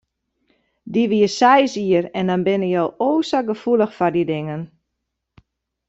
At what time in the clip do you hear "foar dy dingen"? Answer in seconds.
3.97-4.61